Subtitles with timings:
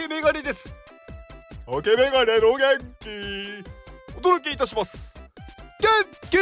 [0.00, 0.72] 竹メガネです。
[1.66, 3.08] 竹メガネの元気。
[4.16, 5.22] お届けいたします。
[5.78, 5.90] 元
[6.30, 6.38] 気。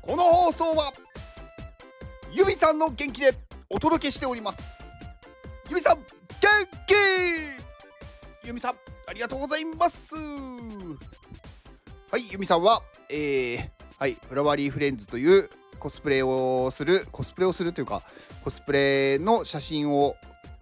[0.00, 0.92] この放送は
[2.30, 3.34] ゆみさんの元気で
[3.68, 4.84] お届けしております。
[5.68, 6.04] ゆみさん元
[6.86, 8.46] 気。
[8.46, 8.76] ゆみさん
[9.08, 10.14] ありがとうございます。
[10.14, 10.20] は
[12.16, 18.02] いゆみさんはえー、はいフラワーリーフレンズというコスプレをするコスプレをするというか
[18.44, 20.14] コスプレの写真を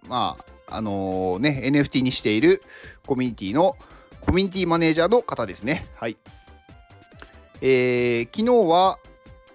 [0.07, 2.61] まああのー、ね NFT にしている
[3.05, 3.75] コミュニティの
[4.21, 5.87] コミュニティマネージャーの方ですね。
[5.95, 6.17] はい。
[7.61, 8.97] えー、昨日は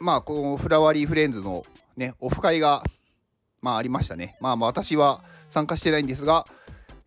[0.00, 1.64] まあこのフラワーリーフレンズの
[1.96, 2.82] ねオフ会が
[3.62, 4.36] まあありましたね。
[4.40, 6.44] まあまあ私は参加してないんですが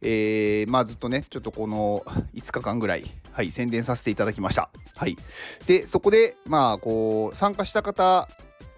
[0.01, 2.03] えー、まあずっとねちょっとこの
[2.35, 4.69] 5日間ぐらいはい宣伝させていただきました。
[4.95, 5.17] はい。
[5.65, 8.27] でそこでまあこう参加した方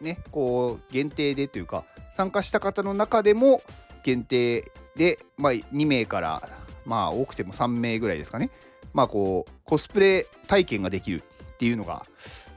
[0.02, 3.62] ねこう限定でというか参加した方の中でも
[4.03, 6.50] 限定で、まあ、2名から
[6.86, 8.50] まあ多くても3名ぐらいですかね。
[8.94, 12.06] まあこうコスプレ体験ができるっていうのが、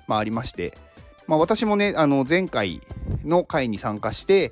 [0.09, 0.77] まあ、ありまして、
[1.29, 2.81] まあ、私もねあの前回
[3.25, 4.51] の回に参加して、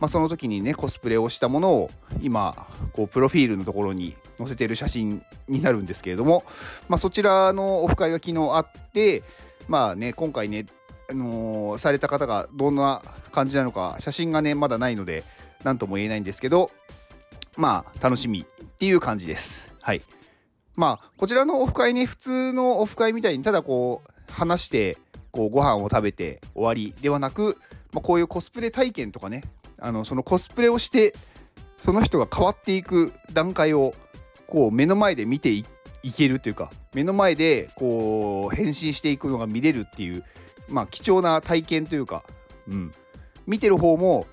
[0.00, 1.90] まあ、その時にねコスプレをしたものを
[2.22, 6.44] 今こうプロフィールのところに載せてる写真になるんですけれども、
[6.88, 9.24] まあ、そちらのオフ会が昨日あって
[9.66, 10.66] まあね今回ね
[11.10, 15.24] あのー、された方がどんな感じなのか写真がねまだないので
[15.64, 16.70] 何とも言えないんですけど
[17.56, 19.72] まあ楽しみっていう感じです。
[19.80, 20.02] はい。
[20.76, 24.98] まあこちらのオフ会ね普通のオフ会みたいにただこう話して
[25.30, 27.58] こうご飯を食べて終わりではなく、
[27.92, 29.44] まあ、こういうコスプレ体験とかね
[29.78, 31.14] あのそのコスプレをして
[31.76, 33.94] その人が変わっていく段階を
[34.46, 35.64] こう目の前で見てい
[36.12, 40.24] けるというか目の前でこう変身していくのが見れるっていう
[40.68, 42.24] まあ、貴重な体験というか、
[42.68, 42.92] うん、
[43.46, 44.26] 見てる方も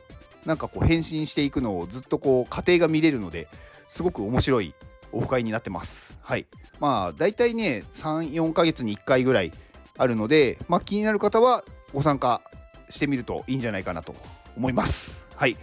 [0.46, 3.48] なんかこう変身していくのをずっとこう過程が見れるので
[3.88, 4.74] すごく面白い
[5.12, 6.18] オフ会になってます。
[6.22, 6.48] はい。
[6.80, 9.52] まあ大体ね3、4ヶ月に1回ぐらい
[9.98, 12.42] あるので、まあ、気になる方はご参加
[12.90, 14.16] してみるといいんじゃないかなと
[14.58, 15.26] 思います。
[15.36, 15.58] はい。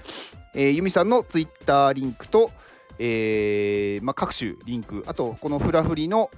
[0.54, 2.50] えー、ユミさんの Twitter リンクと、
[2.98, 6.30] えーまあ、各種リンク、あとこのフラフリの、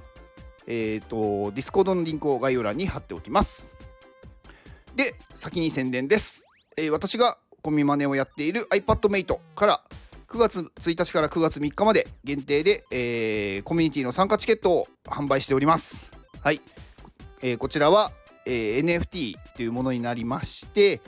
[0.66, 3.70] えーと、 Discord のリンクを概要欄に貼っておきます。
[4.94, 6.46] で、先に宣伝です。
[6.76, 9.82] えー、私がコミマネをやっている iPadMate から
[10.28, 16.12] 9月1日から9月3日まで限定で、えー、コミュニティの参加チケットを販売しております。
[16.40, 16.60] はい。
[17.42, 18.12] えー、こちらは、
[18.46, 21.00] え NFT というものになりまして、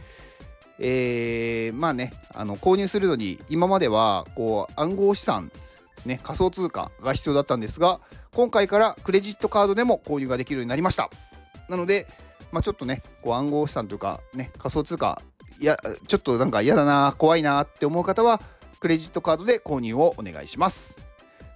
[0.79, 5.53] えー、まあね、あの購入するのに今まではこう暗号資産、
[6.05, 8.01] ね、仮想通貨が必要だったんですが、
[8.35, 11.11] 今回からクレジットカードでも購入ができるようになりました。
[11.69, 12.09] なので、
[12.51, 15.23] まあ、ちょっとねこう暗号資産というか、ね、仮想通貨
[15.65, 15.77] や
[16.09, 18.41] ちょっとなんか嫌だな怖いなって思う方は
[18.81, 20.97] クレジットカードで購入をお願いします。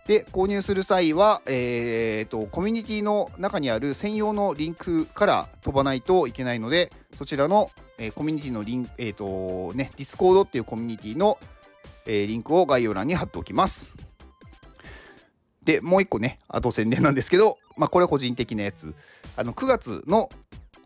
[0.07, 11.39] で購入する際は、えーと、コミュニティの中にある専用のリンクから飛ばないといけないのでそちらの、えー、コミュニティのリンク、えーとね、 Discord っていうコミュニティの、
[12.07, 13.95] えー、リンクを概要欄に貼っておきます。
[15.65, 18.95] でもう一個ねあと宣伝なんですけど、まあ、これは個人的なやつ
[19.37, 20.31] あの9月の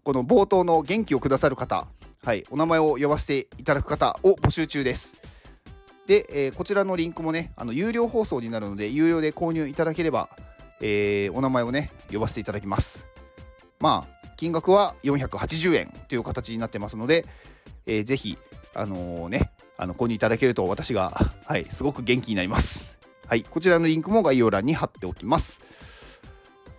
[0.02, 1.86] この冒頭の元気をくださる方、
[2.22, 5.16] はい、お名前を呼ばせていただく方を募集中です。
[6.06, 10.28] で、えー、こちらのリンクもね、あの有料放送になるので、有料で購入いただければ、
[10.82, 13.06] えー、お名前をね、呼ばせていただきます。
[13.78, 17.24] まあ、金額は480円という形になってますので、
[17.86, 18.36] えー、ぜひ、
[18.74, 21.12] あのー、ね、あの購入いただけると私が、
[21.46, 22.98] はい、すごく元気になります。
[23.26, 25.62] はい、こちらのリンクも概要欄に貼っておきます。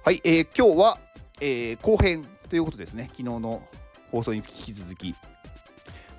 [0.04, 1.00] はい、えー、今日は、
[1.40, 3.64] えー、後編ということですね、昨日の
[4.12, 5.16] 放送に引き続き。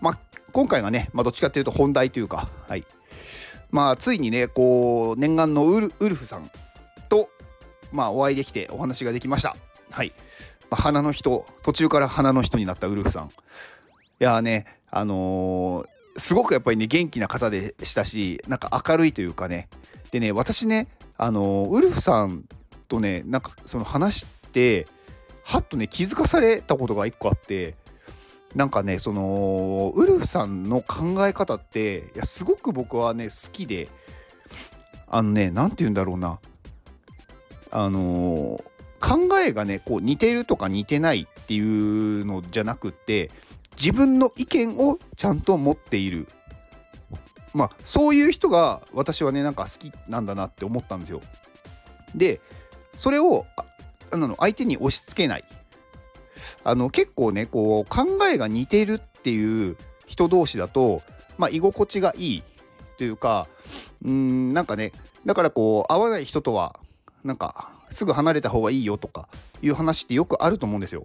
[0.03, 0.19] まあ、
[0.53, 2.85] 今回がね、まあ、どっちかっていうと本題というか、はい。
[3.71, 6.51] まあ、ついにね、こう、念願のウルフさん
[7.09, 7.31] と、
[7.93, 9.57] まあ、お会いできてお話ができました。
[9.93, 10.13] はい。
[10.69, 13.29] まあ、花の人、途中から花の人になったウルフさん。
[13.29, 13.31] い
[14.19, 19.69] やね、あのー、すごくやっぱりね、元気な方でしたし、なんか明るいというかね。
[20.11, 22.45] でね、私ね、あのー、ウルフさん
[22.89, 24.87] とね、なんかその話して、
[25.45, 27.75] はっとね気づかされたことが一個あって
[28.55, 33.89] なんかねそのウルフさんの考え方っていやすごく僕はね好きで
[35.09, 36.39] あのね何て言うんだろうな。
[37.75, 43.31] あのー、考えがねこう似てるとか似てないっていうのじゃなくって
[43.77, 46.29] 自分の意見をちゃんと持っている。
[47.55, 51.23] まあそういう人が私はねなんか好きなんだなって思ったんですよ。
[52.15, 52.41] で
[52.97, 53.47] それを
[54.11, 55.45] あの相手に押し付けない。
[56.65, 61.03] あの結構ねこう考えが似てるっていう人同士だと、
[61.39, 62.43] まあ、居心地がいい
[62.99, 63.49] というか
[64.05, 64.93] うんなんかね
[65.25, 66.79] だからこう合わない人とは
[67.25, 69.29] なんかすぐ離れた方がいいよとか
[69.61, 71.03] いう話ってよくあると思うんですよ。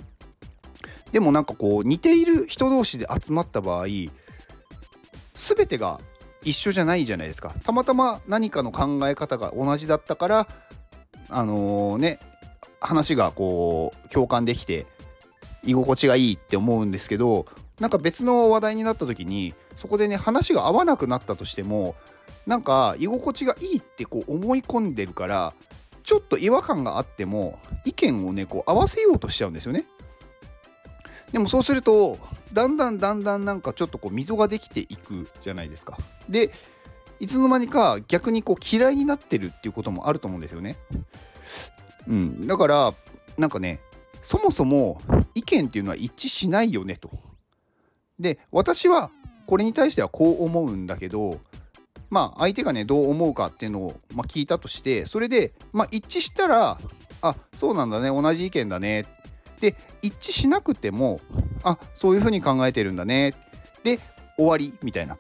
[1.12, 4.12] でもなんかこう似ている人同士で集まった場合全
[5.68, 6.02] てが
[6.44, 7.54] 一緒じゃないじゃないですか。
[7.64, 10.48] たまたま何かの考え方が同じだったから
[11.30, 12.20] あのー、ね
[12.80, 14.86] 話がこう共感できて
[15.64, 17.46] 居心地がいいって思うんですけど
[17.80, 21.96] なんか別の話題になった時にそこでね話が合わなくなったとしても
[22.46, 25.54] なんか居心地がいいってこう思い込んでるから
[26.04, 29.86] ちょっと違和感があっても意見をねこう合わせようとしちゃうんですよね。
[31.34, 32.18] でもそうすると
[32.54, 35.98] だんだんだんだんなんかちょっとこう溝ができていくじゃないですか。
[36.30, 36.52] で
[37.20, 40.78] いつの間にか逆にこう嫌いになってるっていうこともあると思うんですよね。
[42.08, 42.94] うん、だから
[43.38, 43.82] なんかね
[44.28, 45.00] そもそも
[45.36, 47.10] 意見っていうのは一致しないよねと。
[48.20, 49.10] で私は
[49.46, 51.40] これに対してはこう思うんだけど
[52.10, 56.78] まあ相手がねどう思うかっていうのを、ま、聞いたとしてそれで、まあ、一致したら
[57.22, 59.06] あそうなんだね同じ意見だね。
[59.62, 61.22] で一致しなくても
[61.64, 63.34] あそういうふうに考えてるんだね。
[63.86, 63.98] で
[64.36, 65.18] 終わりみたいな。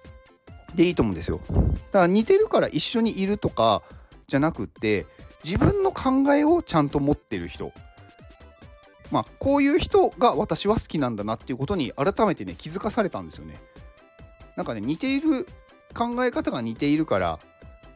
[0.75, 1.39] でいいと思うんですよ。
[1.47, 3.83] だから似てるから一緒にいるとか
[4.27, 5.05] じゃなくって
[5.45, 7.71] 自分の考えをちゃんと持ってる人。
[9.11, 13.59] まあこういう人が私は好きなんだなっていうことに改めてね気づかされたんですよね
[14.55, 15.47] なんかね似ている
[15.93, 17.39] 考え方が似ているから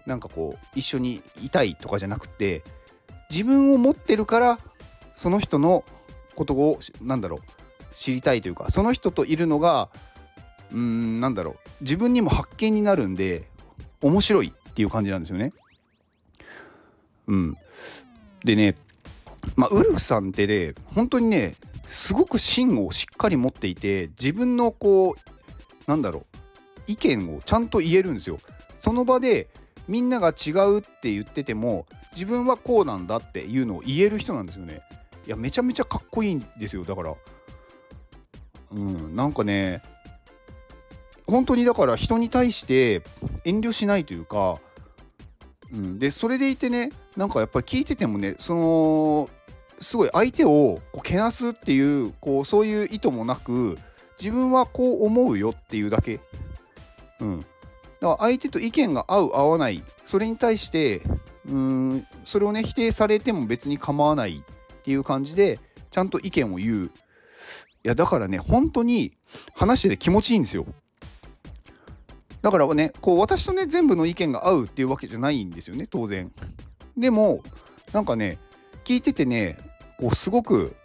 [0.05, 2.63] なんかこう一緒にいたいとかじゃなくて
[3.29, 4.59] 自分を持ってるから
[5.15, 5.83] その人の
[6.35, 7.41] ことをなんだろう
[7.93, 9.89] 知りたいというかその人といるのが
[10.71, 13.47] うんなんだろう自分にも発見になるんで
[14.01, 15.51] 面白いっていう感じなんですよね。
[17.27, 17.57] うん、
[18.43, 18.75] でね
[19.61, 21.53] まあウルフさんってね本当にね
[21.87, 25.15] すごく芯をしっかり持っていて自分のこう
[25.85, 26.37] なんだろう
[26.87, 28.39] 意見をちゃんと言えるんですよ。
[28.79, 29.49] その場で
[29.87, 34.81] みんなが違うって言ってても自分はこうなんだっていうのを言える人なんですよね。
[35.27, 37.13] いやめちゃめちゃかっこいいんですよだから。
[38.71, 39.83] うんなんかね
[41.27, 43.03] 本当にだから人に対して
[43.45, 44.59] 遠慮しないというか、
[45.71, 49.29] うん、でそれでいてねなんかやっぱり聞いててもねその
[49.81, 53.77] すごい相手をこうけなすっていうこうそういう意図もなく
[54.19, 56.19] 自分はこう思うよっていうだけ。
[57.19, 57.47] うん、だか
[58.01, 59.83] ら相手と意見が合う合わない。
[60.05, 61.01] それに対して
[61.47, 66.91] うんそれをね否定されても別に構わないっていう感じでちゃんと意見を言う。
[67.83, 69.13] いやだからね本当に
[69.55, 70.65] 話してて気持ちいいんですよ。
[72.43, 76.31] だからねこう私とね全部の意見が合うっていうわけじゃないんですよね当然。
[76.95, 77.41] でも
[77.93, 78.37] なんかね
[78.83, 79.57] 聞いててね
[80.01, 80.75] こうすごく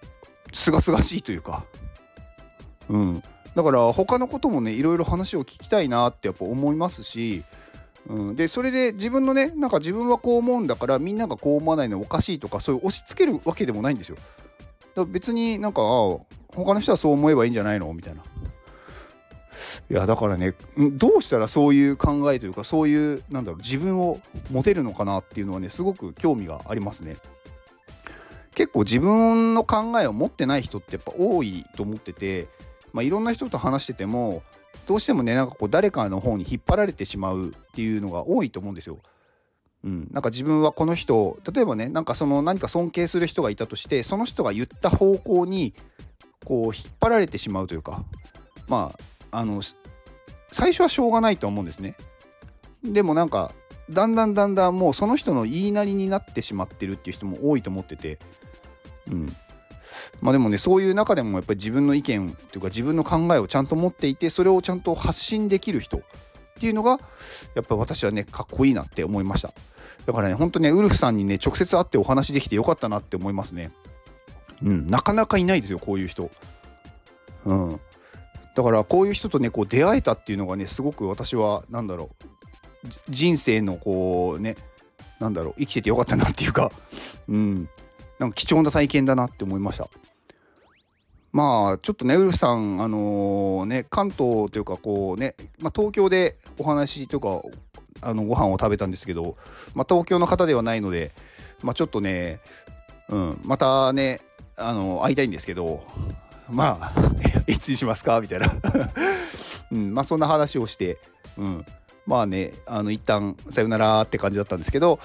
[0.53, 1.65] すがすがしいというか
[2.89, 3.23] うん
[3.55, 7.43] だから他のこともねいろいろ話を聞きたいなってやっぱ思いますし、
[8.07, 14.19] うん、でそれで自分のねなんか自分はこう思うんだからみんながこう思わないのおかしいとかそういう押し付けるわけでもないんですよ。
[14.95, 17.93] だ別になんか他の人はそう思えばいいんじゃないの？
[17.95, 18.23] みたいな。
[19.91, 24.21] いやだからねどうしたらそういう考えというかそういうなんだろう自分を
[24.51, 27.17] 持てるのかなっていうのはねすごく興味がありますね。
[28.57, 32.49] 結構自分の考えを持ってない人ってやっぱ多いと思ってて
[32.97, 34.43] まあ、いろんな人と話してても
[34.87, 39.01] どうしてもねなんかこう誰かの方に引っ張られてしまうっていうのが多いと思うんですよ。
[39.85, 45.75] うん、なんか自分はこの人例えばねなんかその何か尊敬する人がいたとしてその人が言った方向に
[46.47, 48.03] こう引っ張られてしまうというか
[48.67, 48.95] ま
[49.31, 49.61] ああの
[50.51, 51.99] 最初はしょうがないと思うんですね。
[52.83, 53.53] でもなんか
[53.91, 58.19] だんだんだんだんもうその人の言いなりになってしまってるっていう人も多いと思ってて、
[59.11, 59.37] うん、
[60.21, 66.01] まあでもねそういう中でもやっぱり自分の意見というか自分の考えをちゃんと持っていてそれをちゃんと発信できる人っ
[66.59, 66.99] ていうのが
[67.55, 69.53] やっぱり私はねかっこいいなって思いました。
[70.07, 73.73] だからねほんとねウルフさんにね直接会ってお話できてよかったなって思いますね。
[74.63, 74.87] うん。
[74.87, 76.31] なかなかいないですよこういう人。
[77.45, 77.81] うん。
[78.55, 82.27] だからこういう人とねこう出会えたっていうのがねすごく私は何だろう
[83.09, 84.57] 人生のこうね
[85.21, 86.71] なんだろう生きててよかったなっていうか。
[87.29, 87.69] うん。
[88.19, 89.89] なんか貴重な体験だなって思いました。
[91.33, 97.43] まあちょっとねウルフさんあのー、ね関東というかこうね、まあ、東京でお話とか
[98.01, 99.37] あのご飯を食べたんですけど、
[99.75, 101.13] まあ、東京の方ではないので、
[101.63, 102.41] まあ、ちょっとね、
[103.11, 104.21] うん、またね
[104.57, 105.85] あの会いたいんですけど
[106.49, 106.95] まあ
[107.47, 108.21] いつにしますか？
[108.23, 108.51] みたいな
[109.73, 110.99] うん、まあそんな話をして、
[111.37, 111.67] うん、
[112.07, 115.01] まあねあの一旦さよならって感じだったんですけど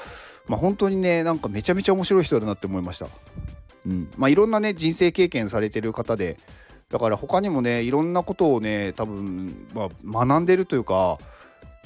[0.51, 3.07] まあ、本当にねなんかめちゃめちゃ面白い人だなって思いました。
[3.85, 4.11] うん。
[4.17, 6.37] まあ、いろんなね人生経験されてる方で
[6.89, 9.83] だから他にもねいろんなことをね多分、ま
[10.19, 11.19] あ、学んでるというか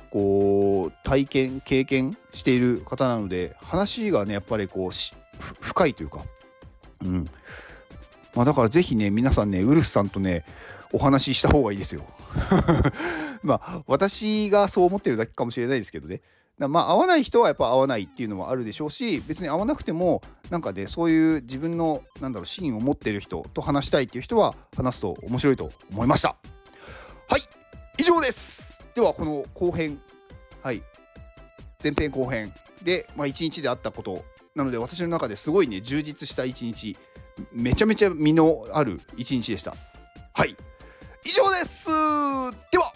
[0.10, 4.90] こう体験経験している方なので話がねやっぱりこう
[5.62, 6.22] 深いというか。
[7.04, 7.26] うん。
[8.34, 10.44] まあだから是非ね皆さんねウルフさんとね
[10.92, 12.02] お話しした方がいいですよ。
[13.44, 16.22] まあ私がそう思ってるだけかもしれないですけどね。
[16.58, 26.36] まあ合わない人はやっぱ合わないっていうのもあるでしょうし別に合わなくてもなんかねそういう自分のなんだろう芯を持ってる人と話したいっていう人は話すと面白いと思いました。
[27.28, 27.42] はい
[27.98, 28.86] 以上です。
[28.94, 30.00] ではこの後編
[30.66, 30.82] はい。
[31.84, 32.52] 前編後編。
[32.82, 36.98] で、まあ、1日であったことなので私の中ですごいね充実した1日。
[37.52, 39.76] めちゃめちゃ身のある1日でした。
[40.34, 40.56] はい。
[41.24, 41.90] 以上です。